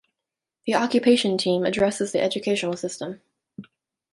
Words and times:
The 0.65 0.73
occupation 0.73 1.37
team 1.37 1.63
addressed 1.63 1.99
the 2.11 2.19
educational 2.23 2.75
system. 2.75 3.21